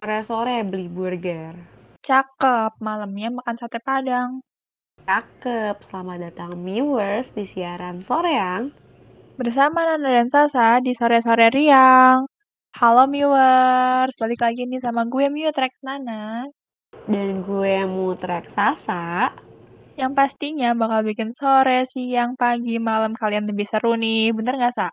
Sore-sore 0.00 0.64
beli 0.64 0.88
burger 0.88 1.52
Cakep, 2.00 2.80
malamnya 2.80 3.28
makan 3.28 3.60
sate 3.60 3.76
padang. 3.84 4.40
Cakep, 5.04 5.84
selamat 5.84 6.32
datang 6.32 6.64
viewers 6.64 7.28
di 7.36 7.44
siaran 7.44 8.00
Soreang 8.00 8.72
Bersama 9.36 9.84
Nanda 9.84 10.08
dan 10.08 10.32
Sasa 10.32 10.80
di 10.80 10.96
sore-sore 10.96 11.52
riang. 11.52 12.24
Halo 12.72 13.04
viewers, 13.04 14.16
balik 14.16 14.40
lagi 14.40 14.64
nih 14.64 14.80
sama 14.80 15.04
gue 15.04 15.28
Miu 15.28 15.52
Trax 15.52 15.76
Nana. 15.84 16.48
Dan 17.04 17.44
gue 17.44 17.84
Mutrek 17.84 18.48
Sasa 18.50 19.45
Yang 19.96 20.12
pastinya 20.12 20.76
bakal 20.76 21.08
bikin 21.08 21.32
sore, 21.32 21.88
siang, 21.88 22.36
pagi, 22.36 22.76
malam 22.76 23.16
kalian 23.16 23.48
lebih 23.48 23.64
seru 23.64 23.96
nih. 23.96 24.28
Bener 24.36 24.60
nggak, 24.60 24.74
Sa? 24.76 24.88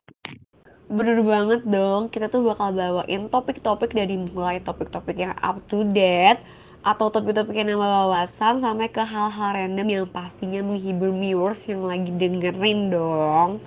Bener 0.88 1.20
banget 1.20 1.62
dong, 1.68 2.08
kita 2.08 2.32
tuh 2.32 2.48
bakal 2.48 2.72
bawain 2.72 3.28
topik-topik 3.28 3.92
dari 3.92 4.16
mulai 4.16 4.64
topik-topik 4.64 5.20
yang 5.20 5.36
up 5.44 5.60
to 5.68 5.84
date 5.92 6.40
atau 6.88 7.12
topik-topik 7.12 7.56
yang 7.56 7.76
nambah 7.76 7.84
wawasan 7.84 8.64
sampai 8.64 8.88
ke 8.88 9.04
hal-hal 9.04 9.50
random 9.60 9.88
yang 9.92 10.08
pastinya 10.08 10.64
menghibur 10.64 11.12
viewers 11.12 11.60
yang 11.68 11.84
lagi 11.84 12.12
dengerin 12.16 12.92
dong. 12.92 13.60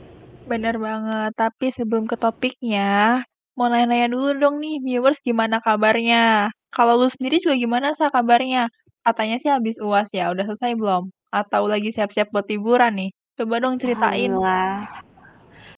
Bener 0.48 0.77
banget, 0.80 1.36
tapi 1.36 1.72
sebelum 1.72 2.05
ke 2.08 2.16
topiknya, 2.16 3.24
mau 3.56 3.66
nanya-nanya 3.68 4.08
dulu 4.12 4.36
dong 4.36 4.56
nih 4.62 4.80
viewers 4.84 5.18
gimana 5.20 5.61
kabarnya? 5.61 6.52
Kalau 6.72 7.00
lu 7.00 7.08
sendiri 7.12 7.41
juga 7.44 7.56
gimana 7.61 7.92
Sa 7.92 8.12
kabarnya? 8.12 8.68
Katanya 9.05 9.36
sih 9.42 9.50
habis 9.50 9.77
UAS 9.80 10.12
ya, 10.12 10.30
udah 10.30 10.44
selesai 10.48 10.77
belum? 10.77 11.16
Atau 11.30 11.66
lagi 11.66 11.91
siap-siap 11.91 12.30
buat 12.30 12.46
liburan 12.46 12.92
nih? 12.96 13.10
Coba 13.36 13.60
dong 13.60 13.77
ceritain. 13.77 14.32
Alhamdulillah. 14.32 15.05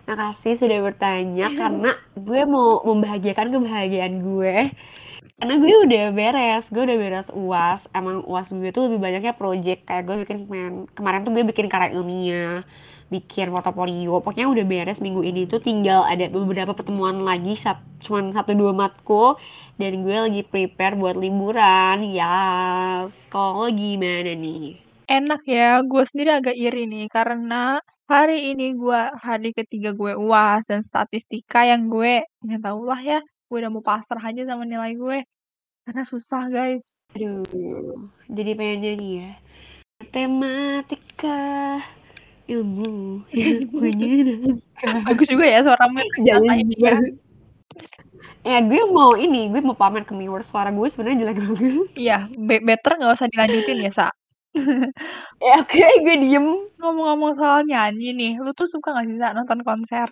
Makasih 0.08 0.56
sudah 0.56 0.78
bertanya 0.80 1.52
karena 1.52 1.92
gue 2.16 2.40
mau 2.48 2.80
membahagiakan 2.80 3.52
kebahagiaan 3.52 4.24
gue. 4.24 4.72
Karena 5.38 5.55
gue 5.60 5.74
udah 5.86 6.05
beres, 6.16 6.64
gue 6.72 6.82
udah 6.82 6.98
beres 6.98 7.28
UAS. 7.30 7.84
Emang 7.92 8.24
UAS 8.24 8.48
gue 8.48 8.72
tuh 8.72 8.88
lebih 8.88 9.05
banyaknya 9.05 9.36
project 9.36 9.84
kayak 9.84 10.08
gue 10.08 10.16
bikin 10.24 10.48
kemarin, 10.48 10.74
kemarin 10.96 11.20
tuh 11.28 11.30
gue 11.36 11.44
bikin 11.44 11.68
karya 11.68 11.92
ilmiah, 11.92 12.64
bikin 13.12 13.52
portofolio. 13.52 14.18
Pokoknya 14.24 14.48
udah 14.48 14.64
beres 14.64 15.05
minggu 15.05 15.20
ini 15.20 15.44
tuh 15.44 15.60
tinggal 15.60 16.08
ada 16.08 16.24
beberapa 16.33 16.72
pertemuan 16.72 17.20
lagi, 17.22 17.55
sat, 17.55 17.77
cuman 18.00 18.33
satu 18.33 18.56
dua 18.56 18.72
matkul 18.72 19.36
dan 19.77 20.02
gue 20.02 20.16
lagi 20.16 20.42
prepare 20.42 20.96
buat 20.96 21.20
liburan. 21.20 22.00
Yes. 22.02 23.28
Kalau 23.28 23.68
gimana 23.68 24.33
nih? 24.33 24.88
Enak 25.09 25.41
ya, 25.48 25.81
gue 25.89 26.05
sendiri 26.05 26.37
agak 26.37 26.53
iri 26.53 26.84
nih 26.84 27.09
karena 27.09 27.81
hari 28.05 28.53
ini 28.53 28.77
gue 28.77 29.01
hari 29.17 29.56
ketiga 29.56 29.97
gue 29.97 30.12
UAS 30.12 30.69
dan 30.69 30.84
statistika 30.84 31.64
yang 31.64 31.89
gue 31.89 32.28
nggak 32.45 32.61
tau 32.61 32.84
lah 32.84 33.01
ya, 33.01 33.25
gue 33.48 33.56
udah 33.56 33.73
mau 33.73 33.81
pasrah 33.81 34.20
aja 34.20 34.45
sama 34.45 34.69
nilai 34.69 34.92
gue 35.01 35.25
karena 35.89 36.05
susah 36.05 36.53
guys. 36.53 36.84
Aduh, 37.17 37.41
jadi 38.29 38.53
pengen 38.53 38.79
nyanyi 38.84 39.11
ya. 39.17 39.31
Matematika, 40.05 41.41
ilmu 42.45 43.25
yang 43.33 43.64
menyenangkan. 43.73 45.09
Bagus 45.09 45.33
juga 45.33 45.48
ya 45.48 45.64
suaramu 45.64 46.05
Jangan 46.29 46.53
ini 46.53 46.77
ya. 46.84 47.01
Ya 48.45 48.61
gue 48.61 48.83
mau 48.92 49.17
ini, 49.17 49.48
gue 49.48 49.64
mau 49.64 49.73
pamer 49.73 50.05
ke 50.05 50.13
viewers 50.13 50.52
suara 50.52 50.68
gue 50.68 50.85
sebenarnya 50.92 51.24
jelek 51.24 51.41
banget. 51.41 51.97
Iya, 51.97 52.29
be 52.36 52.61
better 52.61 53.01
nggak 53.01 53.17
usah 53.17 53.29
dilanjutin 53.33 53.89
ya, 53.89 53.92
Sa. 53.97 54.08
Ya 55.47 55.55
oke, 55.63 55.70
okay, 55.77 55.91
gue 56.05 56.17
diem. 56.25 56.47
Ngomong-ngomong 56.81 57.33
soal 57.41 57.61
nyanyi 57.70 58.09
nih, 58.19 58.33
lu 58.45 58.51
tuh 58.59 58.69
suka 58.73 58.89
gak 58.97 59.07
sih 59.09 59.17
nonton 59.36 59.61
konser? 59.69 60.09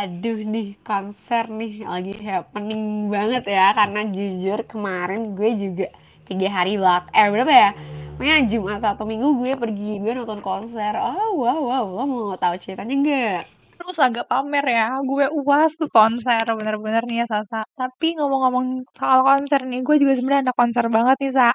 Aduh 0.00 0.38
nih, 0.52 0.68
konser 0.88 1.44
nih 1.58 1.72
lagi 1.92 2.12
happening 2.28 2.82
banget 3.14 3.42
ya, 3.56 3.66
karena 3.78 4.00
jujur 4.16 4.58
kemarin 4.72 5.22
gue 5.38 5.50
juga 5.62 5.86
tiga 6.28 6.48
hari 6.56 6.72
belak, 6.80 7.04
eh 7.18 7.26
berapa 7.32 7.52
ya? 7.62 7.70
Pokoknya 8.16 8.36
Jumat 8.50 8.78
satu 8.86 9.02
minggu 9.10 9.28
gue 9.40 9.52
pergi, 9.62 9.90
gue 10.02 10.12
nonton 10.18 10.40
konser. 10.48 10.92
Oh 11.08 11.30
wow 11.42 11.58
wow, 11.70 11.84
lo 11.96 12.02
mau 12.12 12.36
tahu 12.42 12.54
ceritanya 12.62 12.94
nggak? 13.02 13.42
Terus 13.78 13.98
agak 14.06 14.24
pamer 14.30 14.64
ya, 14.76 14.86
gue 15.10 15.24
uas 15.40 15.72
tuh 15.80 15.88
konser 15.96 16.44
bener-bener 16.58 17.02
nih 17.08 17.16
ya 17.22 17.26
Sasa. 17.34 17.60
Tapi 17.80 18.06
ngomong-ngomong 18.18 18.66
soal 18.98 19.20
konser 19.28 19.60
nih, 19.70 19.80
gue 19.86 19.96
juga 20.02 20.12
sebenarnya 20.16 20.42
ada 20.50 20.54
konser 20.60 20.84
banget 20.96 21.16
nih 21.22 21.32
Sa. 21.38 21.48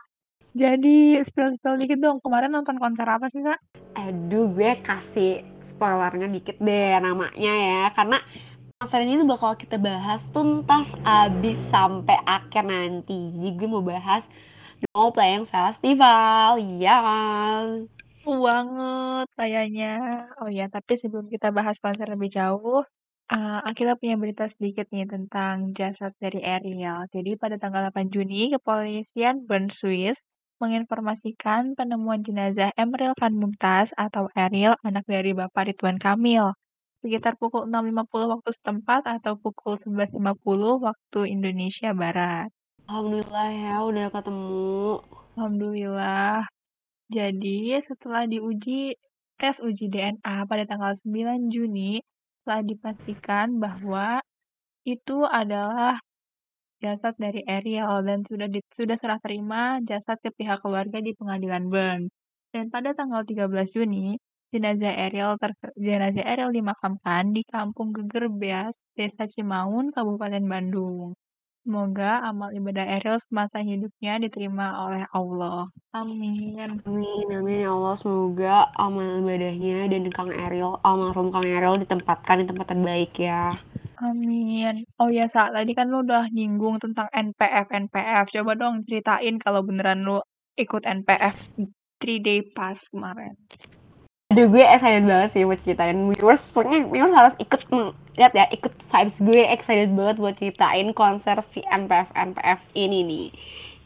Jadi 0.51 1.15
spill-spill 1.23 1.79
dikit 1.79 2.03
dong, 2.03 2.19
kemarin 2.19 2.51
nonton 2.51 2.75
konser 2.75 3.07
apa 3.07 3.31
sih 3.31 3.39
Sa? 3.39 3.55
Aduh, 3.95 4.51
gue 4.51 4.75
kasih 4.83 5.47
spoilernya 5.63 6.27
dikit 6.27 6.59
deh 6.59 6.99
namanya 6.99 7.53
ya, 7.55 7.83
karena 7.95 8.19
konser 8.75 9.07
ini 9.07 9.15
tuh 9.15 9.31
bakal 9.31 9.55
kita 9.55 9.79
bahas 9.79 10.27
tuntas 10.35 10.91
abis 11.07 11.55
sampai 11.71 12.19
akhir 12.27 12.67
nanti. 12.67 13.31
Jadi 13.31 13.49
gue 13.55 13.67
mau 13.71 13.79
bahas 13.79 14.27
No 14.91 15.15
Playing 15.15 15.47
Festival, 15.47 16.59
iya 16.59 16.95
kan? 16.99 17.65
banget 18.27 19.27
kayaknya. 19.39 19.91
Oh 20.43 20.51
ya, 20.51 20.67
tapi 20.67 20.99
sebelum 20.99 21.31
kita 21.31 21.55
bahas 21.55 21.79
konser 21.79 22.11
lebih 22.11 22.27
jauh, 22.27 22.83
uh, 23.31 23.71
kita 23.71 23.95
punya 23.95 24.19
berita 24.19 24.51
sedikit 24.51 24.83
nih 24.91 25.07
tentang 25.07 25.71
jasad 25.79 26.11
dari 26.19 26.43
Ariel. 26.43 27.07
Jadi 27.07 27.39
pada 27.39 27.55
tanggal 27.55 27.87
8 27.87 28.11
Juni, 28.11 28.51
kepolisian 28.51 29.47
Bern, 29.47 29.71
Swiss 29.71 30.27
menginformasikan 30.61 31.73
penemuan 31.73 32.21
jenazah 32.21 32.69
Emeril 32.77 33.17
Khan 33.17 33.33
Mumtaz 33.33 33.89
atau 33.97 34.29
Ariel, 34.37 34.77
anak 34.85 35.09
dari 35.09 35.33
Bapak 35.33 35.73
Ridwan 35.73 35.97
Kamil. 35.97 36.53
Sekitar 37.01 37.33
pukul 37.41 37.65
6.50 37.65 38.29
waktu 38.29 38.49
setempat 38.53 39.01
atau 39.09 39.33
pukul 39.41 39.81
11.50 39.81 40.85
waktu 40.85 41.19
Indonesia 41.33 41.97
Barat. 41.97 42.53
Alhamdulillah 42.85 43.49
ya 43.49 43.75
udah 43.81 44.07
ketemu. 44.13 45.01
Alhamdulillah. 45.33 46.45
Jadi 47.09 47.81
setelah 47.81 48.29
diuji 48.29 48.93
tes 49.41 49.57
uji 49.57 49.89
DNA 49.89 50.45
pada 50.45 50.63
tanggal 50.69 50.93
9 51.01 51.49
Juni, 51.49 52.05
telah 52.45 52.61
dipastikan 52.61 53.57
bahwa 53.57 54.21
itu 54.85 55.25
adalah 55.25 55.97
jasad 56.81 57.13
dari 57.21 57.41
Ariel 57.45 58.01
dan 58.03 58.25
sudah 58.25 58.47
di, 58.49 58.59
sudah 58.73 58.97
serah 58.97 59.21
terima 59.21 59.77
jasad 59.85 60.17
ke 60.19 60.29
pihak 60.33 60.59
keluarga 60.65 60.97
di 60.99 61.13
pengadilan 61.13 61.69
Bern. 61.69 62.01
Dan 62.51 62.67
pada 62.73 62.91
tanggal 62.97 63.23
13 63.23 63.47
Juni, 63.71 64.19
jenazah 64.51 64.91
Ariel 65.07 65.39
ter, 65.39 65.55
jenazah 65.79 66.25
Ariel 66.27 66.51
dimakamkan 66.51 67.31
di 67.31 67.47
Kampung 67.47 67.95
Gegerbeas, 67.95 68.75
Desa 68.97 69.29
Cimaun, 69.29 69.95
Kabupaten 69.95 70.43
Bandung. 70.43 71.15
Semoga 71.61 72.25
amal 72.25 72.49
ibadah 72.57 72.97
Ariel 72.97 73.21
semasa 73.29 73.61
hidupnya 73.61 74.17
diterima 74.17 74.81
oleh 74.81 75.05
Allah. 75.13 75.69
Amin. 75.93 76.57
Amin, 76.57 77.27
amin 77.29 77.61
ya 77.61 77.69
Allah. 77.69 77.93
Semoga 78.01 78.73
amal 78.81 79.21
ibadahnya 79.21 79.85
dan 79.93 80.09
Kang 80.09 80.33
Ariel, 80.33 80.81
almarhum 80.81 81.29
Kang 81.29 81.45
Ariel 81.45 81.77
ditempatkan 81.85 82.41
di 82.41 82.45
tempat 82.49 82.65
terbaik 82.73 83.13
ya. 83.21 83.61
Amin. 84.01 84.81
Oh 84.97 85.13
ya, 85.13 85.29
saat 85.29 85.53
tadi 85.53 85.77
kan 85.77 85.85
lu 85.93 86.01
udah 86.01 86.25
nyinggung 86.33 86.81
tentang 86.81 87.05
NPF, 87.13 87.69
NPF. 87.69 88.33
Coba 88.33 88.57
dong 88.57 88.81
ceritain 88.89 89.37
kalau 89.37 89.61
beneran 89.61 90.01
lu 90.01 90.17
ikut 90.57 90.81
NPF 90.81 91.37
3 92.01 92.25
day 92.25 92.41
pass 92.57 92.89
kemarin. 92.89 93.37
Aduh, 94.33 94.47
gue 94.49 94.63
excited 94.63 95.05
banget 95.05 95.29
sih 95.37 95.45
buat 95.45 95.61
ceritain 95.61 96.01
viewers. 96.17 96.49
Pokoknya 96.49 96.87
viewers 96.89 97.13
harus 97.13 97.35
ikut, 97.37 97.61
lihat 98.17 98.33
ya, 98.33 98.49
ikut 98.49 98.73
vibes 98.89 99.17
gue 99.21 99.41
excited 99.43 99.91
banget 99.93 100.17
buat 100.17 100.35
ceritain 100.39 100.89
konser 100.97 101.37
si 101.45 101.61
NPF, 101.69 102.09
NPF 102.17 102.63
ini 102.73 103.05
nih. 103.05 103.27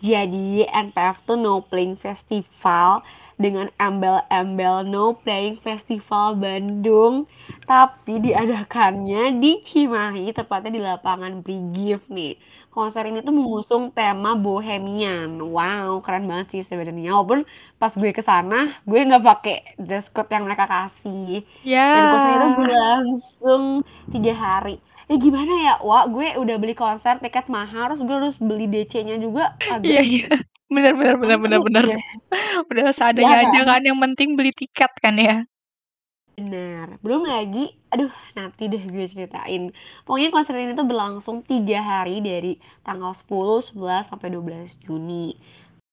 Jadi 0.05 0.63
NPF 0.69 1.25
tuh 1.25 1.35
No 1.35 1.65
Playing 1.65 1.97
Festival 1.97 3.01
dengan 3.35 3.67
embel-embel 3.75 4.87
No 4.87 5.15
Playing 5.19 5.59
Festival 5.59 6.39
Bandung 6.39 7.27
tapi 7.65 8.21
diadakannya 8.21 9.35
di 9.41 9.59
Cimahi 9.65 10.31
tepatnya 10.31 10.71
di 10.71 10.81
lapangan 10.81 11.41
Brigif 11.43 12.05
nih. 12.07 12.37
Konser 12.71 13.07
ini 13.07 13.23
tuh 13.23 13.31
mengusung 13.31 13.87
tema 13.95 14.35
bohemian. 14.35 15.39
Wow 15.39 16.03
keren 16.03 16.27
banget 16.27 16.59
sih 16.59 16.63
sebenarnya. 16.67 17.15
Walaupun 17.15 17.47
pas 17.79 17.91
gue 17.95 18.11
ke 18.11 18.19
sana 18.19 18.75
gue 18.83 18.99
nggak 18.99 19.23
pakai 19.23 19.57
dress 19.79 20.11
code 20.11 20.31
yang 20.31 20.43
mereka 20.43 20.67
kasih. 20.67 21.43
Yeah. 21.63 21.95
dan 21.95 22.03
konser 22.11 22.31
itu 22.35 22.49
berlangsung 22.59 23.63
tiga 24.11 24.33
hari 24.35 24.75
ya 25.05 25.15
gimana 25.21 25.53
ya 25.61 25.73
wah 25.85 26.09
gue 26.09 26.37
udah 26.37 26.55
beli 26.57 26.73
konser 26.73 27.21
tiket 27.21 27.45
mahal 27.45 27.93
terus 27.93 28.01
gue 28.01 28.15
harus 28.15 28.37
beli 28.41 28.65
DC-nya 28.65 29.21
juga 29.21 29.53
agak 29.69 29.85
iya 29.85 30.01
iya 30.01 30.29
bener 30.65 30.97
bener 30.97 31.15
bener 31.21 31.37
bener 31.37 31.59
bener 31.61 31.83
ya. 31.93 31.99
udah 32.65 32.89
seadanya 32.91 33.45
ya, 33.45 33.49
aja 33.49 33.59
kan 33.69 33.81
yang 33.85 33.99
penting 34.01 34.33
beli 34.33 34.51
tiket 34.51 34.91
kan 34.97 35.15
ya 35.17 35.45
Benar. 36.35 36.99
Belum 36.99 37.23
lagi, 37.23 37.71
aduh 37.87 38.11
nanti 38.35 38.67
deh 38.67 38.83
gue 38.83 39.07
ceritain. 39.07 39.71
Pokoknya 40.03 40.35
konser 40.35 40.59
ini 40.59 40.75
tuh 40.75 40.83
berlangsung 40.83 41.39
tiga 41.47 41.79
hari 41.79 42.19
dari 42.19 42.59
tanggal 42.83 43.15
10, 43.15 43.71
11, 43.71 44.11
sampai 44.11 44.27
12 44.35 44.75
Juni. 44.83 45.39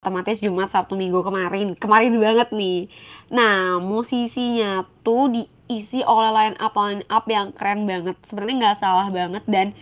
Otomatis 0.02 0.42
Jumat, 0.42 0.66
Sabtu, 0.74 0.98
Minggu 0.98 1.22
kemarin. 1.22 1.78
Kemarin 1.78 2.18
banget 2.18 2.50
nih. 2.50 2.90
Nah, 3.30 3.78
musisinya 3.78 4.82
tuh 5.06 5.30
diisi 5.30 6.02
oleh 6.02 6.30
line 6.34 6.56
up 6.58 6.74
line 6.74 7.06
up 7.06 7.24
yang 7.30 7.54
keren 7.54 7.86
banget. 7.86 8.18
Sebenarnya 8.26 8.56
nggak 8.66 8.78
salah 8.82 9.06
banget 9.14 9.46
dan 9.46 9.78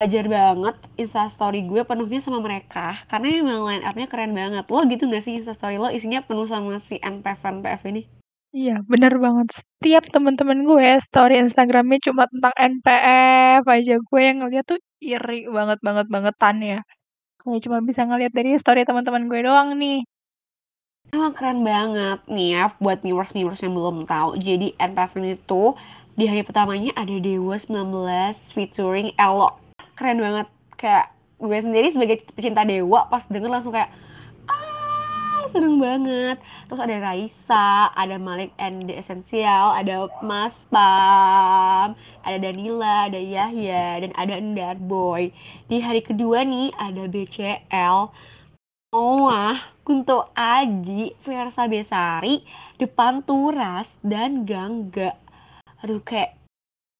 belajar 0.00 0.24
banget 0.26 0.76
instastory 0.98 1.60
gue 1.70 1.80
penuhnya 1.86 2.18
sama 2.18 2.42
mereka 2.42 2.98
karena 3.08 3.40
emang 3.40 3.62
line 3.62 3.84
upnya 3.86 4.06
keren 4.10 4.34
banget 4.34 4.66
lo 4.66 4.82
gitu 4.90 5.06
gak 5.06 5.22
sih 5.22 5.38
instastory 5.38 5.78
lo 5.80 5.88
isinya 5.88 6.20
penuh 6.26 6.44
sama 6.50 6.76
si 6.82 6.98
NPF 6.98 7.40
NPF 7.40 7.82
ini 7.88 8.02
Iya, 8.54 8.86
bener 8.86 9.18
banget. 9.18 9.50
Setiap 9.50 10.14
temen-temen 10.14 10.62
gue 10.62 10.86
story 11.02 11.42
Instagramnya 11.42 11.98
cuma 12.06 12.30
tentang 12.30 12.54
NPF 12.54 13.66
aja. 13.66 13.94
Gue 13.98 14.20
yang 14.22 14.46
ngeliat 14.46 14.62
tuh 14.70 14.78
iri 15.02 15.50
banget 15.50 15.78
banget 15.82 16.06
bangetan 16.06 16.56
ya. 16.62 16.78
Kayak 17.44 17.60
cuma 17.68 17.78
bisa 17.84 18.08
ngeliat 18.08 18.32
dari 18.32 18.56
story 18.56 18.88
teman-teman 18.88 19.28
gue 19.28 19.40
doang 19.44 19.76
nih. 19.76 20.00
Emang 21.12 21.36
keren 21.36 21.60
banget 21.60 22.24
nih 22.24 22.48
ya 22.56 22.64
buat 22.80 23.04
viewers-viewers 23.04 23.60
yang 23.60 23.76
belum 23.76 24.08
tahu. 24.08 24.40
Jadi 24.40 24.72
NPF 24.80 25.12
ini 25.20 25.36
tuh 25.44 25.76
di 26.16 26.24
hari 26.24 26.40
pertamanya 26.40 26.96
ada 26.96 27.12
Dewa 27.20 27.60
19 27.60 28.56
featuring 28.56 29.12
Elo. 29.20 29.60
Keren 29.94 30.24
banget. 30.24 30.48
Kayak 30.80 31.12
gue 31.36 31.58
sendiri 31.60 31.92
sebagai 31.92 32.24
pecinta 32.32 32.64
Dewa 32.64 33.04
pas 33.12 33.28
denger 33.28 33.52
langsung 33.52 33.76
kayak 33.76 33.92
seneng 35.54 35.78
banget. 35.78 36.42
Terus 36.66 36.82
ada 36.82 36.96
Raisa, 36.98 37.94
ada 37.94 38.18
Malik 38.18 38.50
and 38.58 38.90
the 38.90 38.98
Essential, 38.98 39.70
ada 39.70 40.10
Mas 40.18 40.58
Pam, 40.66 41.94
ada 42.26 42.36
Danila, 42.42 43.06
ada 43.06 43.22
Yahya, 43.22 44.02
dan 44.02 44.10
ada 44.18 44.34
Endar 44.34 44.74
Boy. 44.82 45.30
Di 45.70 45.78
hari 45.78 46.02
kedua 46.02 46.42
nih 46.42 46.74
ada 46.74 47.06
BCL, 47.06 48.10
Noah, 48.90 49.78
Kunto 49.86 50.34
Aji, 50.34 51.14
Versa 51.22 51.70
Besari, 51.70 52.42
Depan 52.74 53.22
Turas, 53.22 53.94
dan 54.02 54.42
Gangga. 54.42 55.14
Aduh 55.86 56.02
kayak 56.02 56.43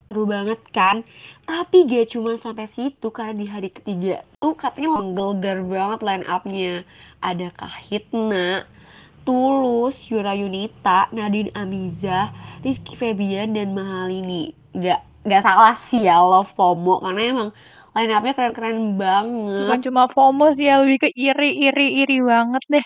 seru 0.08 0.24
banget 0.28 0.60
kan. 0.70 1.02
Tapi 1.44 1.84
gak 1.88 2.14
cuma 2.14 2.36
sampai 2.40 2.68
situ 2.72 3.08
karena 3.12 3.34
di 3.36 3.46
hari 3.48 3.68
ketiga 3.68 4.24
tuh 4.40 4.56
katanya 4.56 5.00
menggelegar 5.00 5.60
banget 5.64 6.00
line 6.04 6.24
up-nya. 6.28 6.72
Ada 7.24 7.48
Kahitna, 7.56 8.68
Tulus, 9.24 9.96
Yura 10.12 10.36
Yunita, 10.36 11.08
Nadine 11.16 11.52
Amiza, 11.56 12.32
Rizky 12.60 12.96
Febian, 12.96 13.56
dan 13.56 13.72
Mahalini. 13.72 14.52
Gak, 14.76 15.00
gak 15.24 15.42
salah 15.44 15.76
sih 15.88 16.04
ya 16.04 16.20
love 16.20 16.52
FOMO 16.52 17.00
karena 17.00 17.20
emang 17.32 17.50
line 17.96 18.12
up-nya 18.12 18.32
keren-keren 18.36 19.00
banget. 19.00 19.64
Bukan 19.64 19.80
cuma 19.88 20.02
FOMO 20.12 20.52
sih 20.52 20.68
ya, 20.68 20.84
lebih 20.84 20.98
ke 21.04 21.08
iri-iri-iri 21.16 22.18
banget 22.20 22.62
deh. 22.68 22.84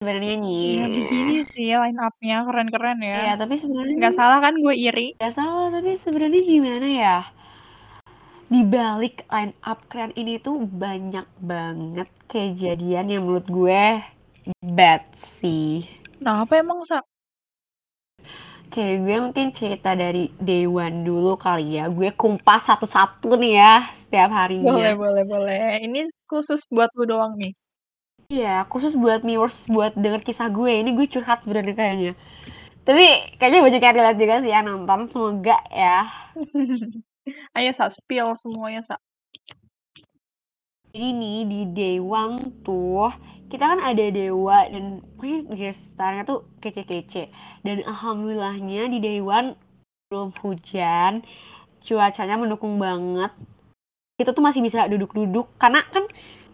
Sebenarnya 0.00 0.40
nih. 0.40 0.64
Ya 0.80 0.86
begini 0.88 1.36
sih 1.52 1.76
line 1.76 2.00
up-nya 2.00 2.48
keren-keren 2.48 3.04
ya. 3.04 3.16
Iya, 3.20 3.32
tapi 3.36 3.60
sebenarnya 3.60 4.00
Nggak 4.00 4.16
salah 4.16 4.38
kan 4.40 4.56
gue 4.56 4.72
iri. 4.72 5.12
Gak 5.20 5.36
salah, 5.36 5.68
tapi 5.68 5.92
sebenarnya 6.00 6.40
gimana 6.40 6.86
ya? 6.88 7.16
Di 8.48 8.64
balik 8.64 9.28
line 9.28 9.52
up 9.60 9.84
keren 9.92 10.16
ini 10.16 10.40
tuh 10.40 10.64
banyak 10.64 11.28
banget 11.44 12.08
kejadian 12.32 13.12
yang 13.12 13.28
menurut 13.28 13.44
gue 13.44 14.00
bad 14.72 15.04
sih. 15.20 15.84
Nah, 16.24 16.48
apa 16.48 16.64
emang, 16.64 16.80
Sa? 16.88 17.04
Kayak 18.72 18.96
gue 19.04 19.16
mungkin 19.20 19.52
cerita 19.52 19.92
dari 19.92 20.32
day 20.40 20.64
one 20.64 21.04
dulu 21.04 21.36
kali 21.36 21.76
ya. 21.76 21.92
Gue 21.92 22.08
kumpas 22.16 22.72
satu-satu 22.72 23.36
nih 23.36 23.52
ya 23.52 23.84
setiap 24.00 24.32
harinya. 24.32 24.64
Boleh, 24.64 24.96
boleh, 24.96 25.24
boleh. 25.28 25.60
Ini 25.84 26.08
khusus 26.24 26.64
buat 26.72 26.88
lu 26.96 27.04
doang 27.04 27.36
nih. 27.36 27.52
Iya, 28.30 28.62
khusus 28.70 28.94
buat 28.94 29.26
viewers 29.26 29.66
buat 29.66 29.90
denger 29.98 30.22
kisah 30.22 30.46
gue. 30.54 30.70
Ini 30.70 30.94
gue 30.94 31.06
curhat 31.10 31.42
sebenarnya 31.42 31.74
kayaknya. 31.74 32.12
Tapi 32.86 33.34
kayaknya 33.42 33.60
banyak 33.66 33.82
yang 33.82 33.96
relate 33.98 34.20
juga 34.22 34.34
sih 34.38 34.50
ya 34.54 34.60
nonton. 34.62 35.10
Semoga 35.10 35.58
ya. 35.74 36.06
Ayo, 37.58 37.70
Sa, 37.74 37.90
spill 37.90 38.38
semuanya, 38.38 38.86
Sa. 38.86 38.96
Jadi 40.94 41.10
nih 41.10 41.38
di 41.46 41.60
day 41.74 41.96
one 41.98 42.54
tuh 42.62 43.10
kita 43.50 43.66
kan 43.66 43.82
ada 43.82 44.06
dewa 44.14 44.62
dan 44.70 45.02
pokoknya 45.18 45.38
gestarnya 45.58 46.22
tuh 46.22 46.46
kece-kece 46.62 47.34
dan 47.66 47.82
alhamdulillahnya 47.82 48.86
di 48.90 48.98
day 49.02 49.18
one 49.18 49.58
belum 50.10 50.30
hujan 50.42 51.26
cuacanya 51.82 52.38
mendukung 52.38 52.78
banget 52.78 53.30
kita 54.18 54.34
tuh 54.34 54.42
masih 54.42 54.62
bisa 54.62 54.86
duduk-duduk 54.86 55.50
karena 55.58 55.82
kan 55.90 56.06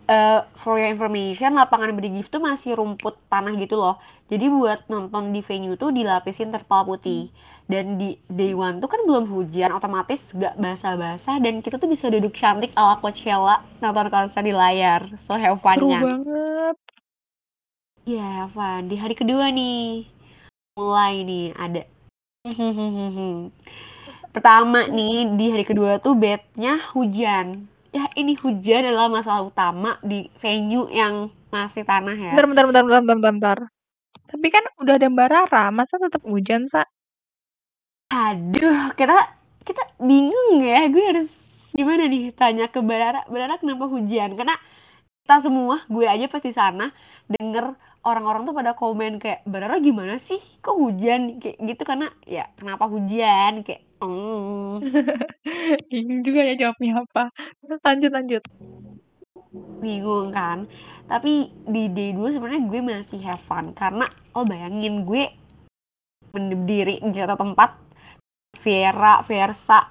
uh, 0.06 0.46
for 0.62 0.78
your 0.78 0.90
information 0.90 1.54
lapangan 1.54 1.94
Brigif 1.94 2.30
tuh 2.30 2.42
masih 2.42 2.78
rumput 2.78 3.18
tanah 3.30 3.54
gitu 3.58 3.78
loh. 3.78 3.98
Jadi 4.26 4.50
buat 4.50 4.82
nonton 4.90 5.30
di 5.30 5.42
venue 5.42 5.78
tuh 5.78 5.94
dilapisin 5.94 6.50
terpal 6.50 6.86
putih. 6.86 7.30
Dan 7.66 7.98
di 7.98 8.14
day 8.30 8.54
one 8.54 8.78
tuh 8.78 8.86
kan 8.86 9.02
belum 9.02 9.26
hujan 9.26 9.74
otomatis 9.74 10.30
gak 10.34 10.54
basah-basah. 10.54 11.42
Dan 11.42 11.62
kita 11.62 11.78
tuh 11.82 11.90
bisa 11.90 12.06
duduk 12.06 12.34
cantik 12.34 12.70
ala 12.78 12.98
Coachella 13.02 13.62
nonton 13.82 14.06
konser 14.10 14.42
di 14.42 14.54
layar. 14.54 15.10
So 15.22 15.34
have 15.34 15.58
fun 15.62 15.78
Seru 15.78 15.90
kan 15.90 16.02
banget. 16.02 16.76
ya 18.06 18.26
have 18.42 18.54
fun. 18.54 18.86
Di 18.86 18.96
hari 18.98 19.14
kedua 19.18 19.50
nih. 19.50 20.06
Mulai 20.78 21.14
nih 21.26 21.46
ada. 21.58 21.82
Pertama 24.34 24.86
nih 24.86 25.34
di 25.34 25.46
hari 25.50 25.64
kedua 25.66 25.98
tuh 25.98 26.14
bednya 26.14 26.78
hujan 26.94 27.66
ya 27.96 28.04
ini 28.20 28.36
hujan 28.36 28.84
adalah 28.92 29.08
masalah 29.08 29.48
utama 29.48 29.96
di 30.04 30.28
venue 30.44 30.92
yang 30.92 31.32
masih 31.48 31.88
tanah 31.88 32.12
ya 32.12 32.32
Bentar, 32.36 32.44
bentar, 32.44 32.64
bentar, 32.68 32.84
bentar, 32.84 33.16
bentar, 33.16 33.32
bentar. 33.32 33.58
Tapi 34.26 34.46
kan 34.50 34.64
udah 34.82 34.94
ada 34.98 35.06
Mbak 35.06 35.28
Rara, 35.30 35.64
masa 35.70 36.02
tetap 36.02 36.18
hujan, 36.26 36.66
Sa? 36.66 36.82
Aduh, 38.10 38.90
kita 38.98 39.14
kita 39.62 39.82
bingung 40.02 40.62
ya. 40.66 40.90
Gue 40.90 41.02
harus 41.06 41.30
gimana 41.70 42.10
nih 42.10 42.34
tanya 42.34 42.66
ke 42.66 42.82
Barara. 42.82 43.22
Barara 43.30 43.58
kenapa 43.62 43.86
hujan? 43.86 44.34
Karena 44.34 44.58
kita 45.22 45.46
semua, 45.46 45.86
gue 45.86 46.06
aja 46.06 46.26
pas 46.26 46.42
di 46.42 46.50
sana 46.50 46.90
denger 47.30 47.74
orang-orang 48.06 48.46
tuh 48.46 48.54
pada 48.54 48.72
komen 48.74 49.22
kayak 49.22 49.46
Barara 49.46 49.78
gimana 49.78 50.18
sih? 50.18 50.42
Kok 50.58 50.74
hujan? 50.74 51.38
Kayak 51.38 51.56
gitu 51.62 51.82
karena 51.86 52.10
ya 52.26 52.50
kenapa 52.58 52.90
hujan? 52.90 53.62
Kayak 53.62 53.85
hmm. 54.02 54.82
Bingung 55.90 56.20
juga 56.26 56.40
ya 56.44 56.54
jawabnya 56.56 57.04
apa. 57.04 57.24
Terus 57.64 57.80
lanjut, 57.84 58.12
lanjut. 58.12 58.44
bingung 59.80 60.32
kan 60.32 60.68
tapi 61.06 61.54
di 61.70 61.86
day 61.94 62.10
2 62.12 62.34
sebenarnya 62.34 62.66
gue 62.66 62.80
masih 62.82 63.20
have 63.22 63.42
fun 63.46 63.70
karena 63.72 64.10
lo 64.34 64.42
bayangin 64.42 65.06
gue 65.06 65.30
berdiri 66.34 66.98
di 67.00 67.16
satu 67.16 67.38
tempat 67.38 67.78
Vera, 68.60 69.22
Versa 69.22 69.86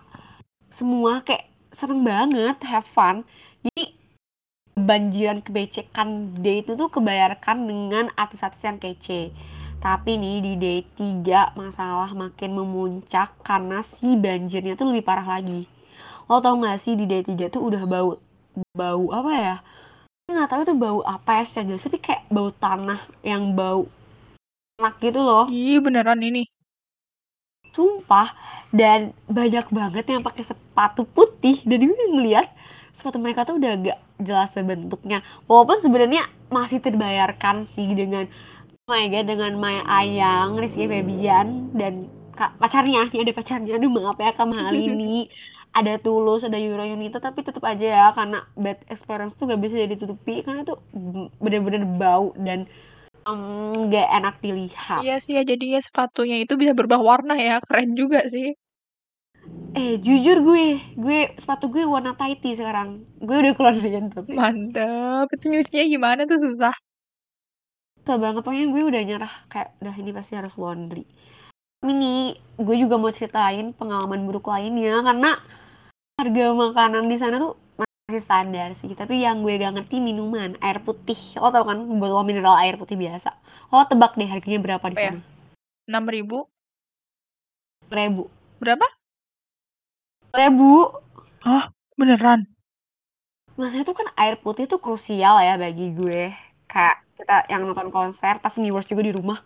semua 0.68 1.24
kayak 1.24 1.48
seneng 1.72 2.04
banget 2.04 2.58
have 2.68 2.88
fun 2.92 3.24
jadi 3.64 3.96
banjiran 4.76 5.40
kebecekan 5.40 6.36
day 6.44 6.60
itu 6.60 6.76
tuh 6.76 6.92
kebayarkan 6.92 7.64
dengan 7.64 8.12
artis-artis 8.20 8.60
yang 8.68 8.76
kece 8.76 9.32
tapi 9.86 10.18
nih 10.18 10.42
di 10.42 10.54
day 10.58 10.80
3 10.98 11.54
masalah 11.54 12.10
makin 12.18 12.58
memuncak 12.58 13.38
karena 13.46 13.86
si 13.86 14.18
banjirnya 14.18 14.74
tuh 14.74 14.90
lebih 14.90 15.06
parah 15.06 15.38
lagi. 15.38 15.70
Lo 16.26 16.42
tau 16.42 16.58
gak 16.58 16.82
sih 16.82 16.98
di 16.98 17.06
day 17.06 17.22
3 17.22 17.54
tuh 17.54 17.62
udah 17.62 17.86
bau 17.86 18.18
bau 18.74 19.06
apa 19.14 19.32
ya? 19.38 19.56
Nggak 20.26 20.50
tahu 20.50 20.62
itu 20.66 20.74
bau 20.74 21.00
apa 21.06 21.38
ya 21.38 21.44
secara 21.46 21.66
jelas 21.70 21.86
tapi 21.86 22.02
kayak 22.02 22.26
bau 22.34 22.50
tanah 22.50 22.98
yang 23.22 23.54
bau 23.54 23.86
enak 24.82 24.98
gitu 25.06 25.22
loh. 25.22 25.46
Ih, 25.54 25.78
beneran 25.78 26.18
ini. 26.26 26.50
sumpah. 27.78 28.34
Dan 28.74 29.14
banyak 29.30 29.70
banget 29.70 30.10
yang 30.10 30.26
pakai 30.26 30.50
sepatu 30.50 31.06
putih. 31.06 31.62
Dan 31.62 31.86
gue 31.86 32.08
ngeliat 32.10 32.50
sepatu 32.98 33.22
mereka 33.22 33.46
tuh 33.46 33.62
udah 33.62 33.72
agak 33.78 34.00
jelas 34.18 34.50
bentuknya. 34.56 35.22
Walaupun 35.46 35.78
sebenarnya 35.78 36.26
masih 36.50 36.82
terbayarkan 36.82 37.70
sih 37.70 37.92
dengan 37.94 38.26
oh 38.86 38.94
my 38.94 39.10
god 39.10 39.26
dengan 39.26 39.58
Maya 39.58 39.82
Ayang, 39.90 40.62
Rizky 40.62 40.86
Febian 40.86 41.74
dan 41.74 42.06
kak, 42.38 42.54
pacarnya 42.62 43.10
ini 43.10 43.26
ada 43.26 43.34
pacarnya 43.34 43.82
aduh 43.82 43.90
maaf 43.90 44.22
ya 44.22 44.30
Kak 44.30 44.46
ini 44.78 45.26
ada 45.80 45.98
tulus 45.98 46.46
ada 46.46 46.62
Yura 46.62 46.86
Yunita 46.86 47.18
tapi 47.18 47.42
tetap 47.42 47.66
aja 47.66 47.82
ya 47.82 48.06
karena 48.14 48.46
bad 48.54 48.78
experience 48.94 49.34
tuh 49.42 49.50
gak 49.50 49.58
bisa 49.58 49.90
ditutupi 49.90 50.46
karena 50.46 50.62
tuh 50.62 50.78
bener-bener 51.42 51.82
bau 51.98 52.30
dan 52.38 52.70
um, 53.26 53.90
gak 53.90 54.06
enak 54.06 54.38
dilihat 54.46 55.02
Iya 55.02 55.18
sih 55.18 55.34
ya, 55.34 55.42
jadinya 55.42 55.82
sepatunya 55.82 56.46
itu 56.46 56.54
bisa 56.54 56.78
berubah 56.78 57.02
warna 57.02 57.36
ya. 57.42 57.58
Keren 57.66 57.98
juga 57.98 58.22
sih. 58.30 58.54
eh 59.76 60.00
jujur 60.00 60.38
gue 60.42 60.66
gue 60.96 61.20
sepatu 61.42 61.68
gue 61.74 61.84
warna 61.86 62.16
tighty 62.16 62.56
sekarang 62.56 63.04
gue 63.20 63.36
udah 63.36 63.54
keluar 63.58 63.74
dari 63.76 63.92
kantor 63.98 64.24
Mantap. 64.30 65.28
Itu 65.34 65.46
nyucinya 65.50 65.86
gimana 65.90 66.22
tuh 66.30 66.40
susah. 66.46 66.74
Susah 68.06 68.22
banget. 68.22 68.46
Pokoknya 68.46 68.66
gue 68.70 68.82
udah 68.86 69.02
nyerah 69.02 69.34
kayak 69.50 69.74
udah 69.82 69.96
ini 69.98 70.14
pasti 70.14 70.38
harus 70.38 70.54
laundry. 70.62 71.10
Ini 71.82 72.38
gue 72.62 72.76
juga 72.78 73.02
mau 73.02 73.10
ceritain 73.10 73.74
pengalaman 73.74 74.30
buruk 74.30 74.46
lainnya 74.46 75.02
karena 75.02 75.42
harga 76.22 76.46
makanan 76.54 77.10
di 77.10 77.18
sana 77.18 77.42
tuh 77.42 77.58
masih 77.82 78.22
standar 78.22 78.78
sih. 78.78 78.94
Tapi 78.94 79.26
yang 79.26 79.42
gue 79.42 79.58
gak 79.58 79.74
ngerti 79.74 79.98
minuman 79.98 80.54
air 80.62 80.86
putih. 80.86 81.18
Lo 81.42 81.50
tau 81.50 81.66
kan 81.66 81.82
botol 81.98 82.22
mineral 82.22 82.62
air 82.62 82.78
putih 82.78 82.94
biasa. 82.94 83.34
Lo 83.74 83.82
tebak 83.90 84.14
deh 84.14 84.30
harganya 84.30 84.62
berapa 84.62 84.86
di 84.86 84.96
Apa 84.96 85.02
ya? 85.02 85.12
sana. 85.18 85.22
enam 85.90 86.06
ribu. 86.06 86.38
Ribu. 87.90 88.30
Berapa? 88.62 88.86
Ribu. 90.34 90.94
Hah? 91.42 91.74
beneran? 91.96 92.46
Maksudnya 93.56 93.86
tuh 93.88 93.96
kan 93.96 94.10
air 94.20 94.36
putih 94.42 94.68
tuh 94.68 94.82
krusial 94.82 95.38
ya 95.42 95.56
bagi 95.56 95.94
gue. 95.96 96.34
Kayak 96.68 97.05
kita 97.18 97.48
yang 97.52 97.62
nonton 97.68 97.90
konser 97.96 98.34
pas 98.44 98.54
viewers 98.56 98.88
juga 98.92 99.04
di 99.08 99.14
rumah 99.16 99.40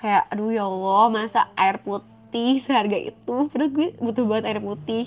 kayak 0.00 0.30
aduh 0.30 0.50
ya 0.54 0.64
Allah 0.70 1.04
masa 1.10 1.40
air 1.58 1.76
putih 1.82 2.62
seharga 2.62 2.98
itu 3.10 3.34
padahal 3.50 3.70
gue 3.74 3.88
butuh 3.98 4.24
banget 4.30 4.44
air 4.54 4.60
putih 4.62 5.04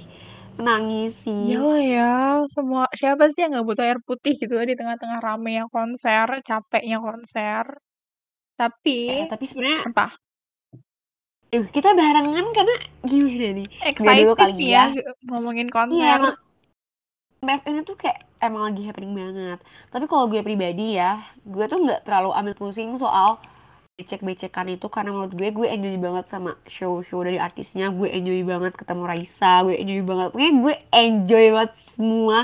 menangis 0.59 1.15
sih 1.23 1.55
Iyalah 1.55 1.81
ya, 1.81 2.11
semua 2.51 2.83
siapa 2.93 3.31
sih 3.31 3.39
yang 3.43 3.51
nggak 3.55 3.67
butuh 3.71 3.83
air 3.87 3.99
putih 4.03 4.33
gitu 4.37 4.53
ya 4.59 4.63
di 4.67 4.75
tengah-tengah 4.79 5.19
ramenya 5.23 5.65
konser, 5.71 6.27
capeknya 6.43 6.97
konser. 7.01 7.65
Tapi 8.59 8.97
Eh, 9.09 9.27
tapi 9.31 9.43
sebenarnya 9.49 9.79
apa? 9.89 10.05
Duh, 11.51 11.65
kita 11.75 11.91
barengan 11.91 12.45
karena 12.55 12.75
gimana 13.03 13.47
nih? 13.59 13.67
Dulu 13.67 13.83
Excited 13.89 14.37
kali 14.39 14.65
ya. 14.71 14.83
ya 14.95 15.11
ngomongin 15.27 15.67
Iya 15.67 15.73
konser. 15.75 16.35
MF 17.41 17.61
ini 17.67 17.81
tuh 17.83 17.97
kayak 17.97 18.19
emang 18.41 18.73
lagi 18.73 18.81
happening 18.83 19.13
banget. 19.13 19.59
Tapi 19.93 20.05
kalau 20.09 20.25
gue 20.27 20.41
pribadi 20.41 20.97
ya, 20.97 21.21
gue 21.45 21.65
tuh 21.69 21.79
nggak 21.79 22.03
terlalu 22.03 22.33
ambil 22.33 22.53
pusing 22.57 22.97
soal 22.97 23.37
becek-becekan 24.01 24.65
itu 24.73 24.89
karena 24.89 25.13
menurut 25.13 25.37
gue 25.37 25.47
gue 25.53 25.67
enjoy 25.69 25.95
banget 26.01 26.25
sama 26.33 26.57
show-show 26.65 27.21
dari 27.21 27.37
artisnya. 27.37 27.93
Gue 27.93 28.09
enjoy 28.09 28.41
banget 28.41 28.73
ketemu 28.73 29.03
Raisa, 29.05 29.61
gue 29.61 29.77
enjoy 29.77 30.01
banget. 30.01 30.27
Pokoknya 30.33 30.53
gue 30.57 30.73
enjoy 30.89 31.45
banget 31.53 31.73
semua. 31.93 32.39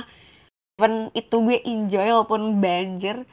Even 0.78 0.94
itu 1.18 1.36
gue 1.42 1.58
enjoy 1.66 2.08
walaupun 2.14 2.42
banjir. 2.62 3.26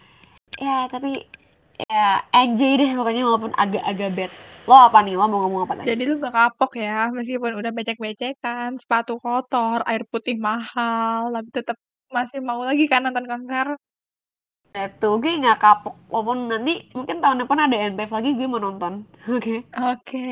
Ya 0.57 0.89
tapi 0.89 1.29
ya 1.77 2.25
enjoy 2.33 2.81
deh 2.81 2.91
pokoknya 2.97 3.23
walaupun 3.29 3.53
agak-agak 3.53 4.11
bad. 4.17 4.33
Lo 4.65 4.81
apa 4.81 5.05
nih? 5.05 5.13
Lo 5.21 5.29
mau 5.29 5.45
ngomong 5.45 5.69
apa 5.69 5.73
tadi? 5.77 5.93
Jadi 5.93 6.03
lu 6.09 6.17
gak 6.25 6.33
kapok 6.33 6.81
ya, 6.81 7.13
meskipun 7.13 7.53
udah 7.61 7.69
becek-becekan, 7.77 8.81
sepatu 8.81 9.21
kotor, 9.21 9.85
air 9.85 10.09
putih 10.09 10.41
mahal, 10.41 11.29
tapi 11.37 11.49
tetap 11.53 11.77
masih 12.15 12.39
mau 12.39 12.63
lagi 12.63 12.87
kan 12.87 13.03
nonton 13.03 13.27
konser? 13.27 13.67
Itu 14.75 15.19
gue 15.23 15.39
nggak 15.39 15.59
kapok 15.63 15.95
walaupun 16.11 16.51
nanti 16.51 16.87
mungkin 16.95 17.23
tahun 17.23 17.43
depan 17.47 17.59
ada 17.67 17.77
NPF 17.95 18.11
lagi 18.15 18.31
gue 18.39 18.47
mau 18.47 18.63
nonton. 18.63 19.03
Oke. 19.35 19.67
Oke. 19.75 20.27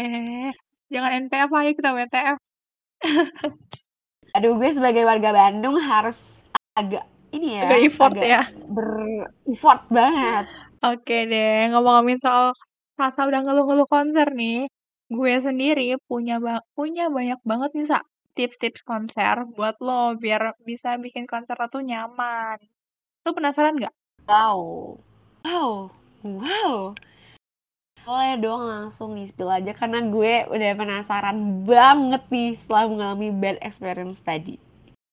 Jangan 0.92 1.10
NPF 1.26 1.50
aja 1.50 1.70
kita 1.74 1.90
WTF. 1.94 2.38
Aduh 4.38 4.56
gue 4.56 4.70
sebagai 4.72 5.02
warga 5.04 5.30
Bandung 5.34 5.76
harus 5.76 6.18
agak 6.78 7.04
ini 7.32 7.56
ya, 7.58 7.68
Agak 7.68 7.80
effort 7.84 8.12
agak 8.16 8.28
ya. 8.28 8.42
ber-effort 8.70 9.82
banget. 9.88 10.46
Oke 10.82 11.16
deh, 11.30 11.68
ngomong-ngomongin 11.72 12.20
soal 12.20 12.52
Sasa 12.96 13.24
udah 13.24 13.40
ngeluh-ngeluh 13.42 13.88
konser 13.88 14.28
nih. 14.36 14.68
Gue 15.08 15.32
sendiri 15.40 15.96
punya 16.08 16.40
ba 16.40 16.60
punya 16.76 17.08
banyak 17.08 17.40
banget 17.44 17.70
nih, 17.76 17.86
Sa, 17.88 17.98
tips-tips 18.32 18.82
konser 18.82 19.44
buat 19.52 19.76
lo 19.80 20.16
biar 20.16 20.56
bisa 20.64 20.96
bikin 20.96 21.28
konser 21.28 21.56
lo 21.56 21.68
tuh 21.68 21.84
nyaman. 21.84 22.58
Lo 23.22 23.30
penasaran 23.36 23.78
nggak? 23.78 23.94
Wow. 24.26 24.96
Wow. 25.44 25.90
Wow. 26.22 26.94
Boleh 28.02 28.34
dong 28.42 28.66
langsung 28.66 29.14
di-spill 29.14 29.46
aja 29.46 29.70
karena 29.78 30.02
gue 30.02 30.50
udah 30.50 30.70
penasaran 30.74 31.62
banget 31.62 32.22
nih 32.34 32.58
setelah 32.58 32.90
mengalami 32.90 33.28
bad 33.30 33.62
experience 33.62 34.18
tadi. 34.26 34.58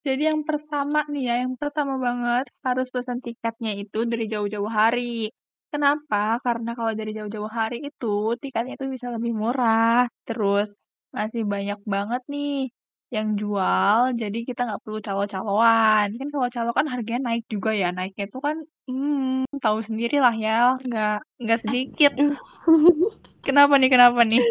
Jadi 0.02 0.26
yang 0.26 0.42
pertama 0.42 1.06
nih 1.06 1.24
ya, 1.30 1.36
yang 1.46 1.54
pertama 1.54 2.02
banget 2.02 2.50
harus 2.66 2.90
pesan 2.90 3.22
tiketnya 3.22 3.78
itu 3.78 4.10
dari 4.10 4.26
jauh-jauh 4.26 4.66
hari. 4.66 5.30
Kenapa? 5.70 6.42
Karena 6.42 6.74
kalau 6.74 6.98
dari 6.98 7.14
jauh-jauh 7.14 7.52
hari 7.52 7.86
itu 7.86 8.34
tiketnya 8.42 8.74
itu 8.74 8.90
bisa 8.90 9.14
lebih 9.14 9.38
murah. 9.38 10.10
Terus 10.26 10.74
masih 11.14 11.46
banyak 11.46 11.78
banget 11.86 12.22
nih 12.26 12.74
yang 13.16 13.28
jual, 13.42 14.14
jadi 14.22 14.38
kita 14.46 14.62
nggak 14.70 14.82
perlu 14.86 15.00
calo-caloan. 15.02 16.08
Kan 16.20 16.28
kalau 16.34 16.48
calo 16.56 16.70
kan 16.78 16.86
harganya 16.94 17.22
naik 17.34 17.44
juga 17.54 17.72
ya, 17.74 17.90
naiknya 17.90 18.30
itu 18.30 18.38
kan 18.48 18.58
hmm, 18.90 19.50
tahu 19.64 19.80
sendiri 19.88 20.22
lah 20.22 20.34
ya, 20.38 20.78
nggak 20.88 21.16
nggak 21.42 21.60
sedikit. 21.64 22.12
Kenapa 23.46 23.74
nih? 23.82 23.90
Kenapa 23.90 24.22
nih? 24.26 24.42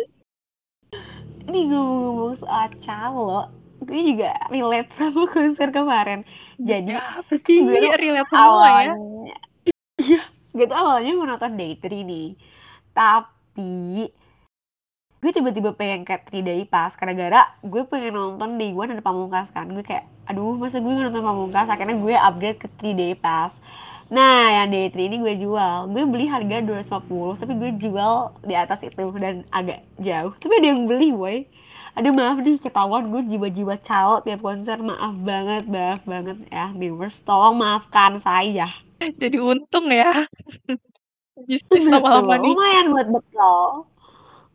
Ini 1.48 1.60
ngomong-ngomong 1.72 2.34
soal 2.36 2.68
calo, 2.84 3.48
gue 3.80 4.00
juga 4.12 4.36
relate 4.52 4.90
sama 4.98 5.24
konser 5.30 5.68
kemarin. 5.72 6.20
Jadi 6.60 6.92
Ya, 6.92 7.22
apa 7.22 7.34
sih? 7.40 7.62
gue 7.62 7.78
tuh 7.78 7.92
Relate 7.94 8.28
semua 8.28 8.66
ya. 8.68 8.92
awalnya 8.92 8.94
iya 9.98 10.20
gue 10.54 10.64
tuh 10.66 10.78
awalnya 10.78 11.10
mau 11.14 11.26
nonton 11.28 11.52
Day 11.58 11.72
3 11.78 12.02
nih 12.02 12.28
tapi 12.94 14.10
gue 15.18 15.30
tiba-tiba 15.34 15.74
pengen 15.74 16.06
kayak 16.06 16.30
3 16.30 16.46
Day 16.46 16.62
Pass 16.62 16.94
gara-gara 16.94 17.50
gue 17.66 17.82
pengen 17.90 18.14
nonton 18.14 18.54
Day 18.54 18.70
1 18.70 18.94
ada 18.94 19.02
Pamungkas 19.02 19.50
kan. 19.50 19.66
Gue 19.66 19.82
kayak 19.82 20.06
aduh 20.30 20.54
masa 20.54 20.78
gue 20.78 20.92
nonton 20.94 21.22
Pamungkas? 21.26 21.66
Akhirnya 21.66 21.98
gue 21.98 22.14
upgrade 22.14 22.58
ke 22.62 22.68
3 22.78 22.94
Day 22.94 23.12
Pass. 23.18 23.58
Nah 24.14 24.62
yang 24.62 24.70
Day 24.70 24.94
3 24.94 25.10
ini 25.10 25.16
gue 25.18 25.34
jual. 25.42 25.90
Gue 25.90 26.02
beli 26.06 26.30
harga 26.30 26.62
250 26.62 27.40
tapi 27.42 27.52
gue 27.58 27.70
jual 27.82 28.12
di 28.46 28.54
atas 28.54 28.80
itu 28.86 29.04
dan 29.18 29.42
agak 29.50 29.82
jauh. 29.98 30.32
Tapi 30.38 30.52
ada 30.62 30.66
yang 30.70 30.86
beli 30.86 31.10
boy. 31.10 31.36
Aduh 31.98 32.14
maaf 32.14 32.38
nih 32.38 32.62
ketahuan 32.62 33.10
gue 33.10 33.22
jiwa-jiwa 33.26 33.74
calo 33.82 34.22
tiap 34.22 34.38
konser. 34.38 34.78
Maaf 34.78 35.18
banget 35.18 35.66
maaf 35.66 36.00
banget 36.06 36.38
ya 36.46 36.70
viewers. 36.78 37.18
Tolong 37.26 37.58
maafkan 37.58 38.22
saya. 38.22 38.70
Jadi 39.02 39.42
untung 39.42 39.90
ya. 39.90 40.14
Bisnis 41.48 41.86
Betul, 41.86 41.90
lama-lama 41.90 42.34
nih. 42.38 42.50
lumayan 42.50 42.86
buat 42.90 43.08
bekal 43.14 43.86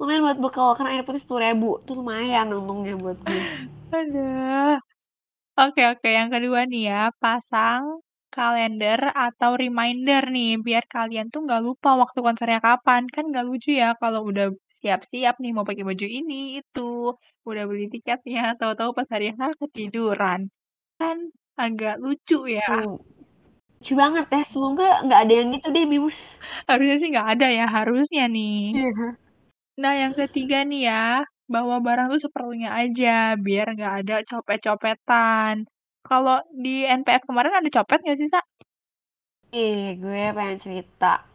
lumayan 0.03 0.27
buat 0.27 0.39
bekal 0.43 0.75
karena 0.75 0.99
air 0.99 1.03
putih 1.07 1.23
sepuluh 1.23 1.41
ribu 1.47 1.79
tuh 1.87 1.95
lumayan 1.95 2.51
untungnya 2.51 2.99
buat 2.99 3.15
gue 3.23 3.43
Ada. 3.95 4.83
Oke, 5.53 5.81
oke. 5.85 6.09
Yang 6.09 6.29
kedua 6.33 6.59
nih 6.65 6.83
ya, 6.91 7.01
pasang 7.21 8.01
kalender 8.33 8.97
atau 9.13 9.53
reminder 9.53 10.27
nih, 10.33 10.57
biar 10.59 10.83
kalian 10.89 11.29
tuh 11.29 11.45
nggak 11.45 11.61
lupa 11.61 11.93
waktu 11.95 12.19
konsernya 12.25 12.59
kapan. 12.59 13.05
Kan 13.07 13.29
nggak 13.29 13.45
lucu 13.45 13.69
ya 13.71 13.93
kalau 14.01 14.25
udah 14.27 14.49
siap-siap 14.81 15.37
nih 15.39 15.53
mau 15.55 15.63
pakai 15.63 15.85
baju 15.85 16.03
ini, 16.09 16.59
itu, 16.59 17.13
udah 17.47 17.63
beli 17.69 17.85
tiketnya, 17.93 18.57
tahu-tahu 18.59 18.91
pas 18.97 19.07
hari 19.13 19.31
H 19.31 19.39
ketiduran. 19.61 20.49
Kan 20.99 21.31
agak 21.55 22.01
lucu 22.01 22.49
ya. 22.49 22.65
lucu 23.79 23.93
banget 23.93 24.25
ya 24.31 24.41
semoga 24.47 25.05
nggak 25.05 25.19
ada 25.27 25.33
yang 25.37 25.47
gitu 25.53 25.67
deh 25.75 25.85
viewers 25.85 26.21
Harusnya 26.65 26.95
sih 26.97 27.07
nggak 27.13 27.29
ada 27.37 27.47
ya, 27.47 27.65
harusnya 27.69 28.25
nih. 28.25 28.73
Iya. 28.73 29.22
Nah, 29.81 29.93
yang 30.01 30.13
ketiga 30.13 30.61
nih 30.69 30.81
ya, 30.89 31.25
bawa 31.49 31.75
barang 31.81 32.07
tuh 32.13 32.21
seperlunya 32.29 32.69
aja, 32.81 33.33
biar 33.45 33.65
nggak 33.73 33.93
ada 34.05 34.15
copet-copetan. 34.29 35.65
Kalau 36.05 36.37
di 36.53 36.85
NPF 36.85 37.23
kemarin 37.29 37.57
ada 37.57 37.69
copet 37.73 37.99
nggak 38.05 38.17
sih, 38.19 38.29
Sa? 38.33 38.41
Ih, 39.53 39.97
gue 40.01 40.23
pengen 40.37 40.57
cerita 40.61 41.25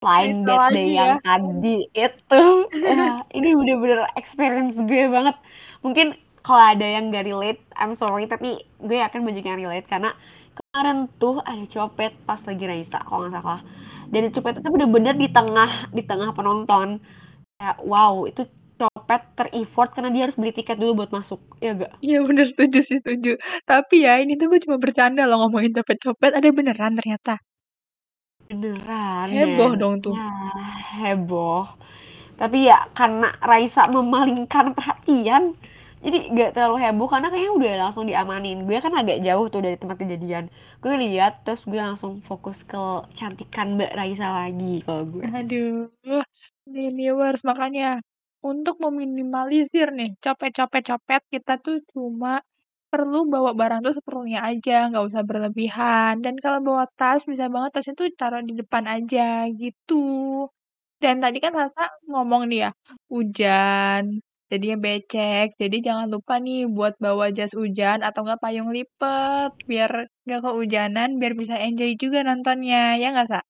selain 0.00 0.48
bad 0.48 0.72
day 0.72 0.96
ya. 0.96 1.12
yang 1.12 1.14
tadi 1.20 1.76
itu 1.92 2.44
ya, 2.72 3.20
ini 3.36 3.48
bener-bener 3.52 4.08
experience 4.16 4.80
gue 4.80 5.04
banget 5.12 5.36
mungkin 5.84 6.16
kalau 6.40 6.72
ada 6.72 6.88
yang 6.88 7.12
gak 7.12 7.28
relate 7.28 7.60
I'm 7.76 7.92
sorry 8.00 8.24
tapi 8.24 8.64
gue 8.80 8.96
yakin 8.96 9.20
banyak 9.20 9.44
yang 9.44 9.60
relate 9.60 9.84
karena 9.92 10.16
kemarin 10.56 11.04
tuh 11.20 11.44
ada 11.44 11.64
copet 11.68 12.16
pas 12.24 12.40
lagi 12.40 12.64
Raisa 12.64 13.04
kalau 13.04 13.28
nggak 13.28 13.44
salah 13.44 13.62
dan 14.08 14.22
copet 14.32 14.54
itu 14.64 14.68
bener-bener 14.72 15.14
di 15.20 15.28
tengah 15.28 15.70
di 15.92 16.02
tengah 16.02 16.32
penonton 16.32 16.96
kayak 17.60 17.78
wow 17.90 18.14
itu 18.30 18.42
copet 18.80 19.22
ter-effort 19.36 19.88
karena 19.94 20.10
dia 20.14 20.22
harus 20.24 20.38
beli 20.40 20.52
tiket 20.56 20.76
dulu 20.80 20.92
buat 21.04 21.12
masuk 21.18 21.40
ya 21.64 21.70
gak 21.76 21.92
Iya 22.06 22.16
bener, 22.28 22.44
setuju 22.52 22.78
sih, 22.88 22.98
setuju. 23.00 23.30
Tapi 23.70 23.94
ya, 24.06 24.12
ini 24.22 24.32
tuh 24.40 24.46
gue 24.50 24.60
cuma 24.64 24.76
bercanda 24.84 25.20
loh 25.28 25.36
ngomongin 25.40 25.72
copet-copet, 25.76 26.30
ada 26.38 26.48
beneran 26.58 26.92
ternyata. 26.98 27.32
beneran 28.50 29.30
Heboh 29.32 29.70
dan 29.70 29.72
dong 29.80 29.94
tuh. 30.04 30.16
ya 30.16 30.26
heboh. 31.00 31.64
Tapi 32.40 32.58
ya 32.70 32.78
karena 32.98 33.28
Raisa 33.50 33.82
memalingkan 33.96 34.66
perhatian 34.76 35.42
jadi 36.04 36.18
gak 36.38 36.50
terlalu 36.56 36.76
heboh 36.84 37.08
karena 37.12 37.28
kayaknya 37.32 37.52
udah 37.60 37.72
langsung 37.84 38.04
diamanin. 38.10 38.58
Gue 38.68 38.78
kan 38.84 38.94
agak 39.00 39.18
jauh 39.26 39.46
tuh 39.54 39.60
dari 39.66 39.76
tempat 39.80 39.96
kejadian. 40.02 40.44
Gue 40.82 40.94
lihat 41.04 41.32
terus 41.44 41.62
gue 41.70 41.80
langsung 41.88 42.12
fokus 42.28 42.58
ke 42.70 42.82
cantikan 43.18 43.68
Mbak 43.78 43.92
Raisa 43.98 44.28
lagi 44.40 44.74
kalau 44.86 45.04
gue. 45.14 45.28
Aduh, 45.36 45.90
viewers, 46.72 47.40
makanya 47.48 48.00
untuk 48.44 48.76
meminimalisir 48.84 49.88
nih 49.98 50.10
copet-copet-copet, 50.24 51.20
kita 51.34 51.52
tuh 51.64 51.76
cuma 51.92 52.40
perlu 52.90 53.18
bawa 53.30 53.50
barang 53.60 53.80
tuh 53.86 53.94
seperlunya 53.98 54.40
aja, 54.50 54.72
nggak 54.90 55.04
usah 55.10 55.22
berlebihan. 55.28 56.14
Dan 56.24 56.34
kalau 56.42 56.58
bawa 56.64 56.84
tas, 56.98 57.22
bisa 57.30 57.46
banget 57.54 57.70
tasnya 57.76 57.94
tuh 58.00 58.08
taruh 58.18 58.42
di 58.48 58.54
depan 58.60 58.84
aja, 58.88 59.46
gitu. 59.60 59.94
Dan 61.02 61.20
tadi 61.24 61.38
kan 61.44 61.52
Sasa 61.58 61.82
ngomong 62.10 62.42
nih 62.50 62.58
ya, 62.68 62.70
hujan, 63.12 64.02
jadinya 64.50 64.76
becek. 64.84 65.46
Jadi 65.60 65.76
jangan 65.86 66.08
lupa 66.14 66.34
nih 66.44 66.66
buat 66.70 66.94
bawa 67.04 67.30
jas 67.36 67.52
hujan 67.58 68.00
atau 68.06 68.20
nggak 68.26 68.40
payung 68.44 68.70
lipat, 68.76 69.50
biar 69.70 69.90
nggak 70.26 70.40
kehujanan, 70.46 71.08
biar 71.20 71.32
bisa 71.40 71.56
enjoy 71.60 71.92
juga 72.02 72.20
nontonnya, 72.28 72.96
ya 73.00 73.06
nggak, 73.14 73.28
Sa? 73.32 73.40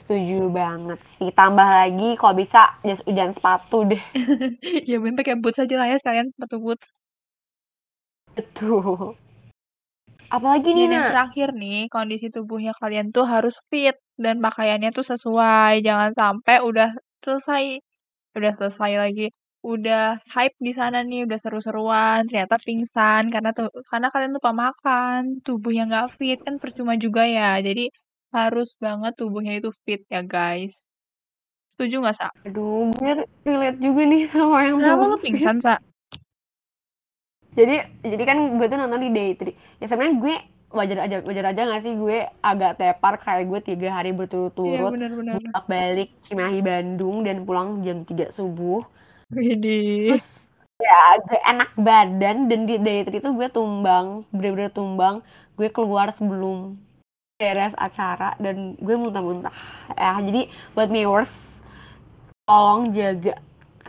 Setuju 0.00 0.48
banget 0.50 1.00
sih. 1.04 1.28
Tambah 1.30 1.68
lagi 1.68 2.16
kalau 2.16 2.34
bisa 2.34 2.74
jas 2.82 3.04
hujan 3.04 3.36
sepatu 3.36 3.84
deh. 3.84 4.02
ya 4.90 4.96
bener 4.98 5.16
pakai 5.20 5.36
boots 5.36 5.60
aja 5.60 5.74
lah 5.76 5.86
ya 5.92 5.96
sekalian 6.00 6.32
sepatu 6.32 6.56
boots. 6.58 6.88
Betul. 8.34 9.14
Apalagi 10.30 10.70
nih, 10.70 10.86
yang 10.86 11.02
Nak? 11.02 11.10
terakhir 11.10 11.48
nih, 11.58 11.90
kondisi 11.90 12.30
tubuhnya 12.30 12.70
kalian 12.78 13.10
tuh 13.10 13.26
harus 13.26 13.58
fit 13.66 13.98
dan 14.14 14.38
pakaiannya 14.38 14.94
tuh 14.94 15.02
sesuai. 15.02 15.82
Jangan 15.82 16.14
sampai 16.14 16.62
udah 16.62 16.94
selesai, 17.26 17.82
udah 18.38 18.52
selesai 18.54 18.92
lagi, 18.94 19.26
udah 19.66 20.22
hype 20.30 20.54
di 20.62 20.70
sana 20.70 21.02
nih, 21.02 21.26
udah 21.26 21.38
seru-seruan, 21.42 22.30
ternyata 22.30 22.56
pingsan 22.62 23.34
karena 23.34 23.50
tuh 23.50 23.74
karena 23.90 24.08
kalian 24.14 24.32
lupa 24.38 24.54
makan, 24.54 25.42
tubuhnya 25.42 25.82
nggak 25.90 26.08
fit 26.14 26.38
kan 26.46 26.62
percuma 26.62 26.94
juga 26.94 27.26
ya. 27.26 27.58
Jadi 27.58 27.90
harus 28.30 28.74
banget 28.78 29.12
tubuhnya 29.18 29.58
itu 29.58 29.70
fit 29.84 30.02
ya 30.06 30.22
guys. 30.22 30.86
Setuju 31.74 32.02
nggak, 32.02 32.16
Sa? 32.16 32.28
Aduh, 32.44 32.92
gue 32.94 33.26
relate 33.42 33.78
juga 33.80 34.02
nih 34.04 34.22
sama 34.28 34.58
yang 34.64 34.78
Kenapa 34.78 35.04
lu 35.06 35.16
pingsan, 35.24 35.58
Sa? 35.58 35.74
Jadi 37.50 37.74
jadi 38.06 38.22
kan 38.22 38.38
gue 38.56 38.66
tuh 38.70 38.78
nonton 38.78 39.02
di 39.02 39.10
day 39.10 39.30
three. 39.34 39.54
Ya 39.82 39.90
sebenarnya 39.90 40.16
gue 40.22 40.34
wajar 40.70 40.98
aja 41.02 41.16
wajar 41.26 41.44
aja 41.50 41.62
gak 41.66 41.82
sih 41.82 41.98
gue 41.98 42.18
agak 42.46 42.78
tepar 42.78 43.18
kayak 43.18 43.50
gue 43.50 43.60
tiga 43.60 43.90
hari 43.90 44.14
Iya 44.14 44.18
berturut-turut 44.22 44.94
benar-benar. 44.94 45.42
bolak 45.42 45.64
balik 45.66 46.08
Cimahi 46.30 46.62
Bandung 46.62 47.26
dan 47.26 47.42
pulang 47.42 47.82
jam 47.82 48.06
3 48.06 48.30
subuh 48.30 48.86
Widih. 49.34 50.14
terus 50.14 50.26
ya 50.78 50.94
agak 51.18 51.42
enak 51.42 51.70
badan 51.74 52.36
dan 52.46 52.60
di 52.64 52.78
day 52.78 53.02
three 53.02 53.18
itu 53.18 53.30
gue 53.34 53.48
tumbang 53.50 54.22
bener-bener 54.30 54.70
tumbang 54.70 55.26
gue 55.58 55.66
keluar 55.74 56.14
sebelum 56.14 56.78
beres 57.40 57.72
acara 57.80 58.36
dan 58.36 58.76
gue 58.76 58.96
muntah-muntah 59.00 59.52
ya 59.96 60.20
jadi 60.20 60.52
buat 60.76 60.92
viewers 60.92 61.32
tolong 62.44 62.92
jaga 62.92 63.40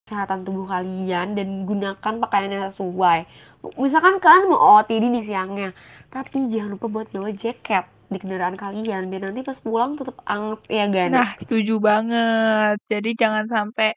kesehatan 0.08 0.48
tubuh 0.48 0.72
kalian 0.72 1.36
dan 1.36 1.68
gunakan 1.68 2.14
pakaian 2.24 2.52
yang 2.52 2.72
sesuai 2.72 3.28
misalkan 3.76 4.24
kalian 4.24 4.48
mau 4.48 4.80
OOTD 4.80 5.04
nih 5.12 5.26
siangnya 5.28 5.70
tapi 6.08 6.48
jangan 6.48 6.80
lupa 6.80 6.88
buat 6.88 7.08
bawa 7.12 7.36
jaket 7.36 7.84
di 8.12 8.18
kendaraan 8.20 8.60
kalian 8.60 9.08
biar 9.08 9.24
nanti 9.28 9.44
pas 9.44 9.60
pulang 9.60 9.96
tetap 10.00 10.20
anget 10.28 10.60
ya 10.68 10.86
gan 10.92 11.12
Nah, 11.16 11.30
setuju 11.40 11.80
banget. 11.80 12.76
Jadi 12.92 13.10
jangan 13.16 13.48
sampai 13.48 13.96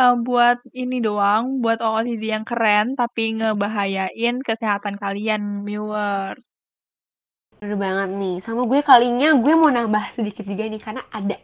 uh, 0.00 0.16
buat 0.20 0.60
ini 0.76 1.00
doang, 1.00 1.64
buat 1.64 1.80
OOTD 1.80 2.22
yang 2.24 2.44
keren, 2.44 2.96
tapi 3.00 3.40
ngebahayain 3.40 4.44
kesehatan 4.44 5.00
kalian, 5.00 5.64
viewers. 5.64 6.40
Bener 7.56 7.76
banget 7.76 8.10
nih 8.14 8.34
sama 8.44 8.62
gue 8.64 8.80
kalinya 8.84 9.28
gue 9.34 9.54
mau 9.56 9.70
nambah 9.72 10.04
sedikit 10.12 10.44
juga 10.44 10.68
nih 10.68 10.80
karena 10.80 11.02
ada 11.10 11.36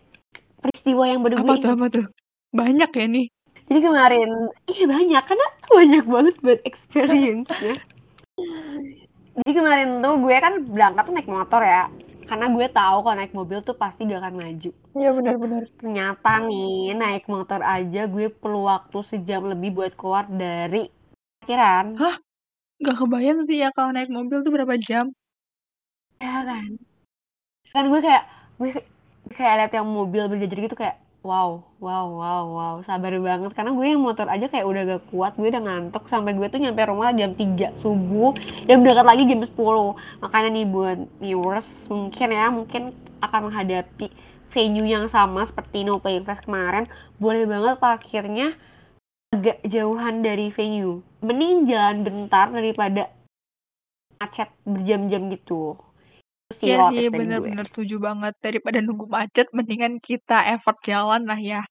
peristiwa 0.61 1.05
yang 1.09 1.21
baru 1.25 1.37
Apa 1.41 1.45
gue 1.47 1.57
tuh, 1.59 1.71
ingat 1.73 1.79
apa 1.79 1.87
tuh? 1.91 2.07
Banyak 2.53 2.91
ya 2.93 3.07
nih. 3.09 3.27
jadi 3.67 3.81
kemarin 3.81 4.29
iya 4.69 4.85
banyak 4.85 5.23
karena 5.25 5.47
banyak 5.73 6.05
banget 6.05 6.35
buat 6.45 6.61
experience-nya 6.63 7.75
jadi 9.33 9.51
kemarin 9.57 9.89
tuh 9.99 10.15
gue 10.21 10.37
kan 10.37 10.55
berangkat 10.69 11.03
tuh 11.09 11.15
naik 11.17 11.31
motor 11.31 11.63
ya 11.65 11.85
karena 12.29 12.47
gue 12.49 12.67
tahu 12.69 12.97
kalau 13.03 13.17
naik 13.17 13.33
mobil 13.33 13.59
tuh 13.61 13.77
pasti 13.77 14.05
gak 14.05 14.21
akan 14.21 14.37
maju 14.37 14.71
Iya 14.93 15.11
benar-benar. 15.11 15.63
ternyata 15.81 16.33
nih 16.45 16.93
naik 16.93 17.25
motor 17.27 17.61
aja 17.65 18.05
gue 18.05 18.29
perlu 18.29 18.69
waktu 18.69 18.99
sejam 19.09 19.49
lebih 19.49 19.73
buat 19.73 19.93
keluar 19.97 20.29
dari 20.29 20.93
parkiran 21.41 21.97
Hah? 21.97 22.17
Gak 22.79 22.97
kebayang 22.99 23.41
sih 23.47 23.63
ya 23.63 23.71
kalau 23.73 23.95
naik 23.95 24.11
mobil 24.11 24.43
tuh 24.43 24.51
berapa 24.51 24.75
jam. 24.77 25.15
Ya 26.23 26.37
kan. 26.47 26.71
Kan 27.73 27.85
gue 27.91 28.01
kayak 28.01 28.25
gue 28.63 28.71
kayak 29.35 29.55
liat 29.59 29.73
yang 29.75 29.89
mobil 29.89 30.23
berjejer 30.31 30.59
gitu 30.71 30.77
kayak 30.79 31.03
wow 31.27 31.63
wow 31.83 32.07
wow 32.07 32.43
wow 32.47 32.75
sabar 32.87 33.11
banget. 33.19 33.51
Karena 33.59 33.75
gue 33.75 33.87
yang 33.87 34.03
motor 34.03 34.31
aja 34.31 34.47
kayak 34.47 34.67
udah 34.67 34.83
gak 34.87 35.03
kuat 35.11 35.33
gue 35.35 35.49
udah 35.51 35.63
ngantuk 35.63 36.07
sampai 36.07 36.39
gue 36.39 36.47
tuh 36.47 36.61
nyampe 36.63 36.83
rumah 36.87 37.11
jam 37.11 37.35
3 37.35 37.75
subuh 37.83 38.33
dan 38.71 38.87
berangkat 38.87 39.07
lagi 39.07 39.23
jam 39.27 39.41
10 39.43 40.23
makanya 40.23 40.49
nih 40.55 40.67
buat 40.71 40.99
viewers 41.19 41.69
mungkin 41.91 42.29
ya 42.31 42.47
mungkin 42.55 42.83
akan 43.23 43.41
menghadapi 43.51 44.11
venue 44.53 44.85
yang 44.85 45.09
sama 45.09 45.49
seperti 45.49 45.83
No 45.83 45.99
Play 45.99 46.21
Fest 46.21 46.45
kemarin 46.45 46.85
boleh 47.17 47.49
banget 47.49 47.81
parkirnya 47.81 48.53
agak 49.33 49.65
jauhan 49.65 50.21
dari 50.21 50.53
venue. 50.53 51.01
Mending 51.25 51.65
jalan 51.65 52.05
bentar 52.05 52.53
daripada 52.53 53.09
macet 54.21 54.53
berjam-jam 54.69 55.33
gitu. 55.33 55.81
Itu 55.81 55.92
sih 56.55 56.71
Iya 56.71 56.93
sih, 56.93 57.07
bener-bener 57.09 57.65
setuju 57.67 57.97
banget. 57.99 58.35
Daripada 58.39 58.79
nunggu 58.79 59.09
macet, 59.09 59.49
mendingan 59.51 59.99
kita 59.99 60.53
effort 60.53 60.79
jalan 60.85 61.25
lah 61.25 61.41
ya. 61.41 61.63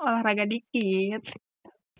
Olahraga 0.00 0.48
dikit. 0.48 1.20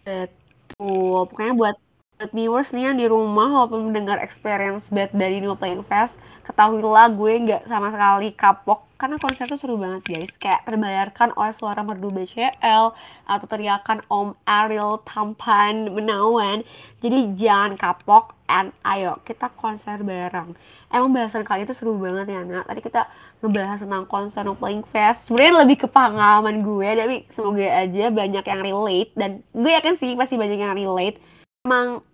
Betul. 0.02 1.28
Pokoknya 1.28 1.54
buat 1.54 1.76
buat 2.20 2.36
viewers 2.36 2.68
nih 2.76 2.84
yang 2.84 3.00
di 3.00 3.08
rumah 3.08 3.48
walaupun 3.48 3.88
mendengar 3.88 4.20
experience 4.20 4.92
bad 4.92 5.08
dari 5.16 5.40
No 5.40 5.56
Playing 5.56 5.80
Fest, 5.88 6.20
ketahuilah 6.44 7.08
gue 7.16 7.32
nggak 7.48 7.62
sama 7.64 7.88
sekali 7.88 8.36
kapok 8.36 8.84
karena 9.00 9.16
konser 9.16 9.48
tuh 9.48 9.56
seru 9.56 9.80
banget 9.80 10.04
guys. 10.04 10.36
Kayak 10.36 10.68
terbayarkan 10.68 11.32
oleh 11.32 11.56
suara 11.56 11.80
merdu 11.80 12.12
BCL 12.12 12.92
atau 13.24 13.46
teriakan 13.48 14.04
Om 14.12 14.36
Ariel 14.44 15.00
tampan 15.08 15.96
menawan. 15.96 16.60
Jadi 17.00 17.40
jangan 17.40 17.80
kapok 17.80 18.36
and 18.52 18.76
ayo 18.84 19.16
kita 19.24 19.48
konser 19.56 20.04
bareng. 20.04 20.52
Emang 20.92 21.16
bahasan 21.16 21.40
kali 21.40 21.64
itu 21.64 21.72
seru 21.72 21.96
banget 21.96 22.36
ya 22.36 22.44
Nak. 22.44 22.68
Tadi 22.68 22.84
kita 22.84 23.08
ngebahas 23.40 23.80
tentang 23.80 24.04
konser 24.04 24.44
No 24.44 24.60
Playing 24.60 24.84
Fest. 24.92 25.24
Sebenarnya 25.24 25.64
lebih 25.64 25.80
ke 25.80 25.88
pengalaman 25.88 26.60
gue, 26.60 26.88
tapi 27.00 27.16
semoga 27.32 27.64
aja 27.64 28.12
banyak 28.12 28.44
yang 28.44 28.60
relate 28.60 29.10
dan 29.16 29.40
gue 29.56 29.72
yakin 29.72 29.96
sih 29.96 30.12
pasti 30.20 30.36
banyak 30.36 30.60
yang 30.60 30.76
relate. 30.76 31.16
Emang 31.64 32.04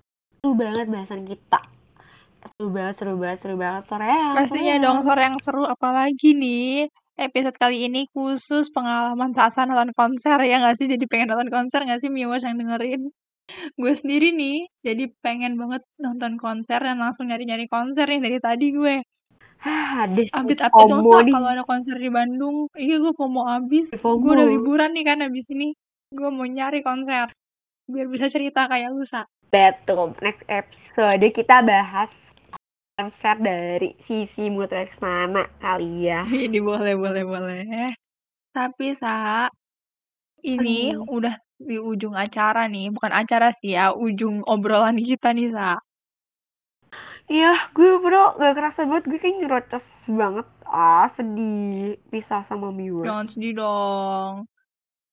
seru 0.47 0.55
banget 0.55 0.87
bahasan 0.87 1.27
kita. 1.27 1.59
Seru 2.55 2.71
banget, 2.71 2.95
seru 3.03 3.15
banget, 3.19 3.39
seru 3.43 3.57
banget. 3.59 3.83
Sore 3.91 4.07
ya. 4.07 4.31
Pastinya 4.39 4.75
dong 4.79 5.03
sore 5.03 5.23
yang 5.27 5.39
seru 5.43 5.63
apalagi 5.67 6.31
nih. 6.39 6.87
Episode 7.19 7.59
kali 7.59 7.91
ini 7.91 8.07
khusus 8.15 8.71
pengalaman 8.71 9.35
Sasa 9.35 9.67
nonton 9.67 9.91
konser 9.91 10.39
ya 10.47 10.63
nggak 10.63 10.79
sih? 10.79 10.87
Jadi 10.87 11.03
pengen 11.11 11.35
nonton 11.35 11.51
konser 11.51 11.83
nggak 11.83 11.99
sih 11.99 12.15
viewers 12.15 12.47
yang 12.47 12.63
dengerin? 12.63 13.11
Gue 13.75 13.93
sendiri 13.99 14.31
nih, 14.39 14.71
jadi 14.87 15.11
pengen 15.19 15.59
banget 15.59 15.83
nonton 15.99 16.39
konser 16.39 16.79
dan 16.79 17.03
langsung 17.03 17.27
nyari-nyari 17.27 17.67
konser 17.67 18.07
nih 18.07 18.23
dari 18.23 18.39
tadi 18.39 18.71
gue. 18.71 19.03
Ada 19.67 20.31
Update-update 20.31 20.87
dong 20.87 21.03
kalau 21.11 21.49
ada 21.51 21.67
konser 21.67 21.99
di 21.99 22.07
Bandung. 22.07 22.71
Iya 22.79 23.03
gue 23.03 23.11
FOMO 23.19 23.51
abis. 23.51 23.91
Gue 23.99 24.31
udah 24.31 24.47
liburan 24.47 24.95
nih 24.95 25.11
kan 25.11 25.27
abis 25.27 25.51
ini. 25.51 25.75
Gue 26.15 26.31
mau 26.31 26.47
nyari 26.47 26.87
konser. 26.87 27.35
Biar 27.91 28.07
bisa 28.07 28.31
cerita 28.31 28.71
kayak 28.71 28.95
lu 28.95 29.03
Sa. 29.03 29.27
Betul. 29.51 30.19
Next 30.21 30.43
episode 30.51 31.27
kita 31.31 31.63
bahas 31.63 32.11
konser 32.97 33.37
dari 33.39 33.93
sisi 34.01 34.49
Mutreksana 34.49 35.47
kali 35.61 36.09
ya. 36.09 36.25
Ini 36.27 36.59
boleh, 36.65 36.97
boleh, 36.97 37.25
boleh. 37.29 37.93
Tapi 38.57 38.97
Sa, 38.97 39.53
ini 40.41 40.97
Aduh. 40.97 41.21
udah 41.21 41.37
di 41.61 41.77
ujung 41.77 42.17
acara 42.17 42.65
nih. 42.67 42.89
Bukan 42.89 43.13
acara 43.13 43.53
sih 43.53 43.77
ya, 43.77 43.93
ujung 43.93 44.41
obrolan 44.49 44.97
kita 44.97 45.37
nih 45.37 45.53
Sa. 45.53 45.77
Iya, 47.27 47.75
gue 47.75 47.99
bro 47.99 48.39
gak 48.39 48.55
kerasa 48.55 48.87
banget 48.87 49.11
gue 49.11 49.19
kayak 49.19 49.37
nyerocos 49.45 49.87
banget. 50.07 50.47
Ah, 50.63 51.11
sedih 51.11 51.99
pisah 52.09 52.47
sama 52.47 52.71
viewers. 52.71 53.07
Jangan 53.07 53.27
sedih 53.29 53.53
dong. 53.59 54.35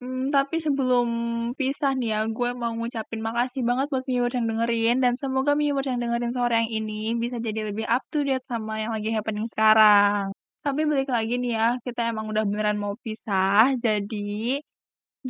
Hmm, 0.03 0.35
tapi 0.35 0.59
sebelum 0.59 1.07
pisah 1.55 1.95
nih 1.95 2.09
ya, 2.11 2.19
gue 2.27 2.49
mau 2.61 2.75
ngucapin 2.75 3.21
makasih 3.23 3.61
banget 3.63 3.87
buat 3.87 4.03
viewers 4.03 4.35
yang 4.35 4.47
dengerin 4.51 4.99
dan 4.99 5.13
semoga 5.15 5.55
viewers 5.55 5.87
yang 5.87 5.99
dengerin 6.03 6.35
sore 6.35 6.53
yang 6.59 6.67
ini 6.77 7.15
bisa 7.23 7.39
jadi 7.39 7.71
lebih 7.71 7.87
up 7.87 8.03
to 8.11 8.19
date 8.27 8.43
sama 8.51 8.83
yang 8.83 8.91
lagi 8.91 9.09
happening 9.15 9.47
sekarang. 9.47 10.35
Tapi 10.59 10.81
balik 10.91 11.07
lagi 11.07 11.39
nih 11.39 11.51
ya, 11.55 11.67
kita 11.87 12.11
emang 12.11 12.27
udah 12.27 12.43
beneran 12.43 12.75
mau 12.83 12.99
pisah, 12.99 13.79
jadi 13.79 14.59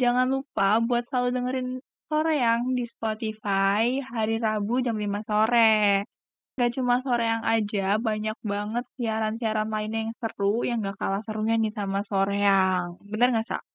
jangan 0.02 0.28
lupa 0.34 0.82
buat 0.82 1.04
selalu 1.10 1.30
dengerin 1.38 1.70
sore 2.10 2.34
yang 2.42 2.62
di 2.78 2.86
Spotify 2.90 4.02
hari 4.02 4.42
Rabu 4.42 4.82
jam 4.86 4.98
5 4.98 5.22
sore. 5.30 6.02
Gak 6.58 6.72
cuma 6.78 6.98
sore 7.06 7.24
yang 7.30 7.44
aja, 7.46 8.02
banyak 8.02 8.38
banget 8.42 8.86
siaran-siaran 8.98 9.70
lainnya 9.74 10.00
yang 10.10 10.14
seru 10.22 10.66
yang 10.66 10.82
gak 10.86 10.98
kalah 11.02 11.22
serunya 11.26 11.56
nih 11.62 11.74
sama 11.78 12.02
sore 12.10 12.42
yang. 12.42 12.98
Bener 13.06 13.30
gak, 13.38 13.46
Sa? 13.50 13.73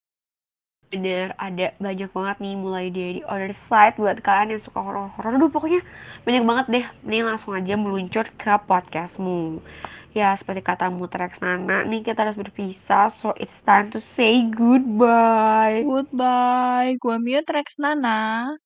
Bener, 0.89 1.37
ada 1.37 1.77
banyak 1.77 2.09
banget 2.17 2.37
nih 2.41 2.55
mulai 2.57 2.87
dari 2.89 3.21
other 3.29 3.53
side 3.53 4.01
buat 4.01 4.25
kalian 4.25 4.57
yang 4.57 4.63
suka 4.65 4.81
horor-horor. 4.81 5.37
Aduh, 5.37 5.53
pokoknya 5.53 5.85
banyak 6.25 6.45
banget 6.49 6.67
deh. 6.73 6.85
Mending 7.05 7.25
langsung 7.29 7.53
aja 7.53 7.77
meluncur 7.77 8.25
ke 8.41 8.53
podcastmu. 8.65 9.61
Ya, 10.17 10.33
seperti 10.33 10.65
kata 10.65 10.89
Mutrex 10.89 11.45
Nana, 11.45 11.85
nih 11.85 12.01
kita 12.01 12.25
harus 12.25 12.41
berpisah. 12.41 13.13
So, 13.13 13.37
it's 13.37 13.61
time 13.61 13.93
to 13.93 14.01
say 14.01 14.41
goodbye. 14.49 15.85
Goodbye, 15.85 16.97
gue 16.97 17.17
Mute 17.21 17.53
Rex 17.53 17.77
Nana. 17.77 18.57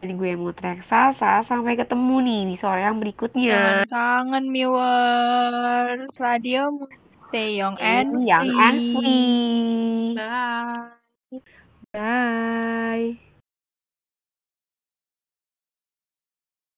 Jadi 0.00 0.16
gue 0.16 0.32
teriak 0.56 0.80
Sasa, 0.80 1.44
sampai 1.44 1.76
ketemu 1.76 2.14
nih 2.24 2.40
di 2.48 2.56
sore 2.56 2.80
yang 2.80 2.96
berikutnya. 2.96 3.84
Kangen 3.92 4.48
viewers. 4.48 6.16
Radio 6.16 6.88
Stay 7.28 7.60
young 7.60 7.76
and 7.78 8.24
Young 8.24 8.48
and 8.56 8.78
free. 8.96 8.96
free. 8.96 10.16
Bye. 10.16 10.99
Bye. 11.92 13.18